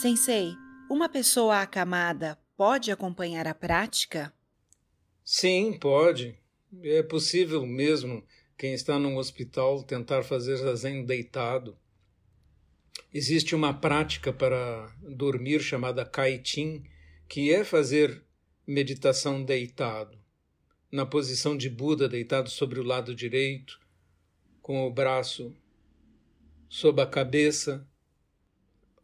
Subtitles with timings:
[0.00, 0.56] Sensei,
[0.88, 4.32] uma pessoa acamada pode acompanhar a prática?
[5.24, 6.38] Sim, pode.
[6.84, 8.24] É possível mesmo
[8.56, 11.76] quem está num hospital tentar fazer zazen deitado.
[13.12, 16.84] Existe uma prática para dormir chamada kaitin,
[17.28, 18.22] que é fazer
[18.64, 20.16] meditação deitado,
[20.92, 23.80] na posição de Buda deitado sobre o lado direito,
[24.62, 25.52] com o braço
[26.68, 27.84] sob a cabeça,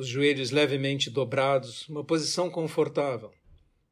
[0.00, 3.30] os joelhos levemente dobrados, uma posição confortável.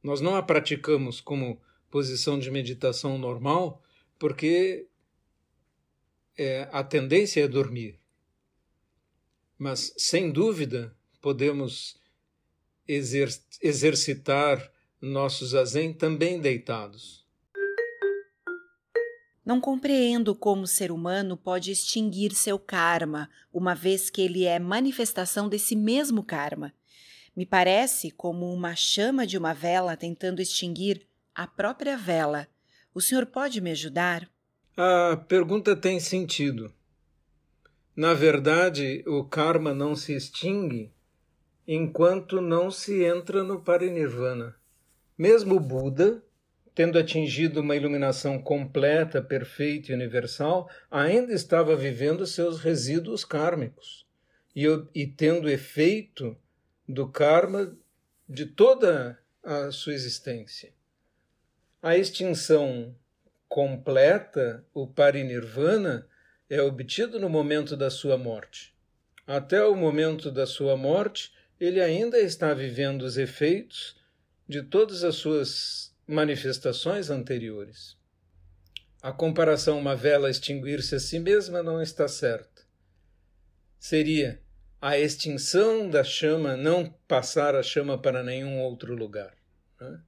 [0.03, 3.83] Nós não a praticamos como posição de meditação normal,
[4.19, 4.87] porque
[6.35, 8.01] é, a tendência é dormir.
[9.59, 12.01] Mas, sem dúvida, podemos
[12.87, 13.29] exer
[13.61, 17.23] exercitar nossos zazen também deitados.
[19.49, 24.59] Não compreendo como o ser humano pode extinguir seu karma, uma vez que ele é
[24.59, 26.71] manifestação desse mesmo karma.
[27.35, 32.47] Me parece como uma chama de uma vela tentando extinguir a própria vela.
[32.93, 34.31] O senhor pode me ajudar?
[34.77, 36.71] A pergunta tem sentido.
[37.97, 40.93] Na verdade, o karma não se extingue
[41.67, 44.55] enquanto não se entra no parinirvana.
[45.17, 46.23] Mesmo Buda,
[46.79, 54.07] tendo atingido uma iluminação completa, perfeita e universal, ainda estava vivendo seus resíduos kármicos
[54.55, 56.39] e, e tendo efeito
[56.89, 57.77] do karma
[58.29, 60.73] de toda a sua existência.
[61.83, 62.95] A extinção
[63.49, 66.07] completa, o parinirvana,
[66.49, 68.73] é obtido no momento da sua morte.
[69.27, 73.97] Até o momento da sua morte, ele ainda está vivendo os efeitos
[74.49, 77.97] de todas as suas manifestações anteriores.
[79.03, 82.63] A comparação uma vela extinguir-se a si mesma não está certa.
[83.79, 84.43] Seria
[84.81, 89.37] a extinção da chama não passar a chama para nenhum outro lugar.
[89.79, 90.01] Né?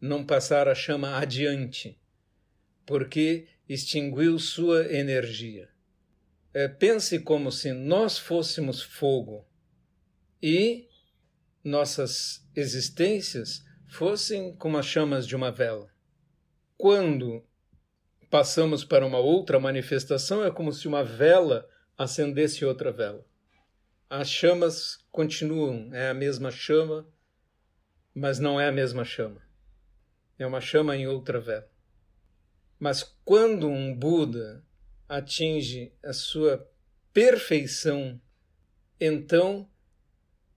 [0.00, 1.98] Não passar a chama adiante
[2.86, 5.68] porque extinguiu sua energia.
[6.52, 9.44] É, pense como se nós fôssemos fogo
[10.40, 10.88] e
[11.64, 15.90] nossas existências fossem como as chamas de uma vela.
[16.76, 17.44] Quando
[18.30, 23.24] passamos para uma outra manifestação, é como se uma vela acendesse outra vela.
[24.10, 27.06] As chamas continuam, é a mesma chama,
[28.14, 29.42] mas não é a mesma chama.
[30.38, 31.68] É uma chama em outra vela.
[32.78, 34.64] Mas quando um Buda
[35.08, 36.68] atinge a sua
[37.12, 38.20] perfeição,
[39.00, 39.68] então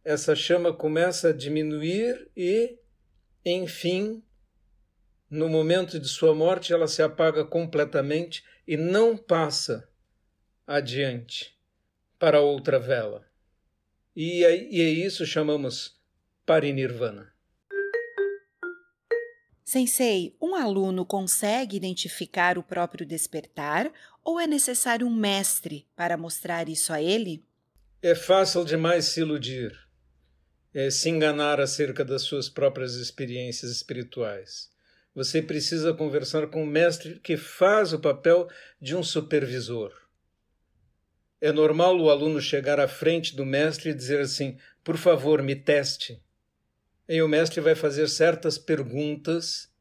[0.04, 2.78] essa chama começa a diminuir e,
[3.50, 4.24] enfim,
[5.30, 9.88] no momento de sua morte, ela se apaga completamente e não passa
[10.66, 11.58] adiante
[12.20, 13.26] para outra vela.
[14.16, 15.96] E, e é isso chamamos
[16.46, 17.32] parinirvana.
[19.64, 23.92] Sensei, um aluno consegue identificar o próprio despertar
[24.24, 27.46] ou é necessário um mestre para mostrar isso a ele?
[28.02, 29.78] É fácil demais se iludir,
[30.80, 34.70] é se enganar acerca das suas próprias experiências espirituais.
[35.16, 38.48] Você precisa conversar com um mestre que faz o papel
[38.80, 39.92] de um supervisor.
[41.42, 45.56] É normal o aluno chegar à frente do mestre e dizer assim: por favor, me
[45.56, 46.22] teste.
[47.10, 49.74] E o mestre vai fazer certas perguntas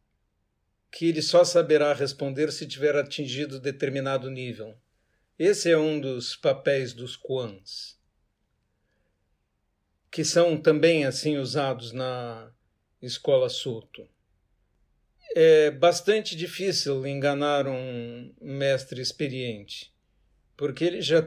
[0.90, 4.74] que ele só saberá responder se tiver atingido determinado nível.
[5.38, 7.98] Esse é um dos papéis dos quans,
[10.16, 12.50] que são também assim usados na
[13.02, 14.08] escola Soto.
[15.34, 19.92] É bastante difícil enganar um mestre experiente,
[20.56, 21.20] porque ele já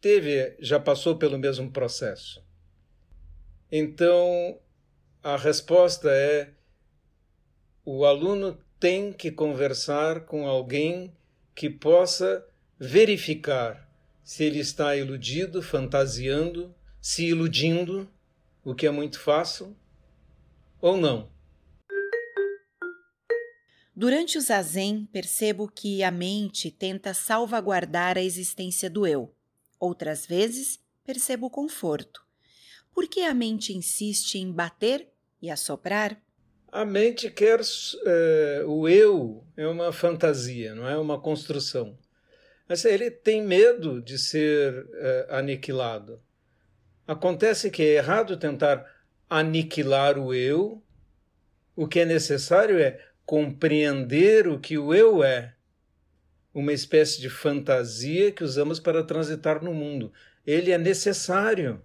[0.00, 2.40] teve, já passou pelo mesmo processo.
[3.68, 4.60] Então,
[5.24, 6.50] a resposta é:
[7.84, 11.12] o aluno tem que conversar com alguém
[11.52, 12.46] que possa
[12.78, 13.90] verificar
[14.22, 18.08] se ele está iludido, fantasiando, se iludindo,
[18.66, 19.76] o que é muito fácil,
[20.80, 21.30] ou não.
[23.94, 29.32] Durante o zazen, percebo que a mente tenta salvaguardar a existência do eu.
[29.78, 32.26] Outras vezes, percebo o conforto.
[32.92, 35.08] Por que a mente insiste em bater
[35.40, 36.20] e assoprar?
[36.66, 37.60] A mente quer.
[38.04, 41.96] É, o eu é uma fantasia, não é uma construção.
[42.68, 46.20] Mas ele tem medo de ser é, aniquilado.
[47.06, 48.84] Acontece que é errado tentar
[49.30, 50.82] aniquilar o eu.
[51.74, 55.54] O que é necessário é compreender o que o eu é.
[56.52, 60.12] Uma espécie de fantasia que usamos para transitar no mundo.
[60.46, 61.82] Ele é necessário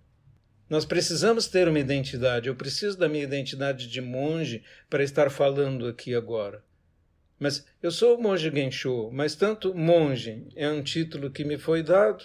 [0.69, 2.47] Nós precisamos ter uma identidade.
[2.47, 6.63] Eu preciso da minha identidade de monge para estar falando aqui agora.
[7.37, 12.23] Mas eu sou monge Gensho, mas tanto monge é um título que me foi dado,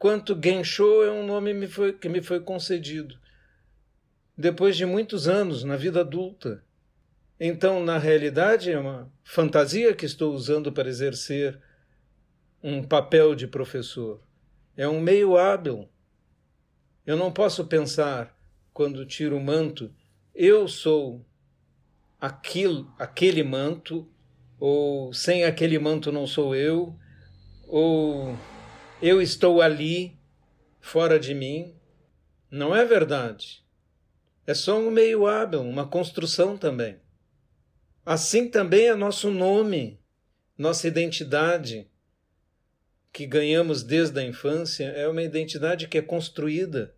[0.00, 3.16] quanto Gensho é um nome me foi, que me foi concedido.
[4.36, 6.64] Depois de muitos anos na vida adulta.
[7.38, 11.60] Então, na realidade, é uma fantasia que estou usando para exercer
[12.60, 14.20] um papel de professor.
[14.76, 15.88] É um meio hábil
[17.10, 18.36] eu não posso pensar,
[18.72, 19.90] quando tiro o manto,
[20.32, 21.26] eu sou
[22.20, 24.06] aquilo, aquele manto,
[24.58, 26.94] ou sem aquele manto não sou eu,
[27.66, 28.36] ou
[29.02, 30.18] eu estou ali,
[30.80, 31.74] fora de mim.
[32.50, 33.64] Não é verdade.
[34.46, 36.96] É só um meio hábil, uma construção também.
[38.04, 40.00] Assim também é nosso nome,
[40.56, 41.88] nossa identidade,
[43.12, 46.94] que ganhamos desde a infância é uma identidade que é construída.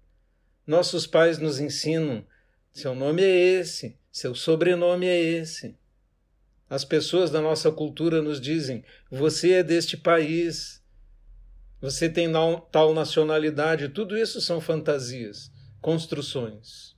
[0.66, 2.25] Nossos pais nos ensinam:
[2.72, 5.76] seu nome é esse, seu sobrenome é esse.
[6.69, 10.81] As pessoas da nossa cultura nos dizem: você é deste país,
[11.82, 12.31] você tem
[12.70, 13.88] tal nacionalidade.
[13.88, 15.50] Tudo isso são fantasias,
[15.81, 16.96] construções.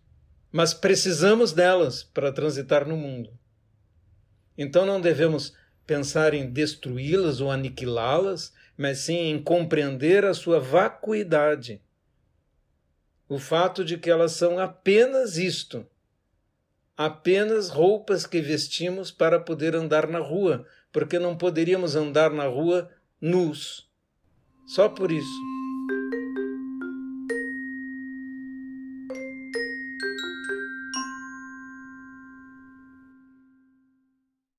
[0.53, 3.33] Mas precisamos delas para transitar no mundo.
[4.59, 5.55] Então não devemos
[5.87, 11.81] pensar em destruí-las ou aniquilá-las, mas sim em compreender a sua vacuidade.
[13.27, 15.87] O fato de que elas são apenas isto,
[16.95, 22.91] apenas roupas que vestimos para poder andar na rua, porque não poderíamos andar na rua
[23.19, 23.91] nus.
[24.67, 25.54] Só por isso.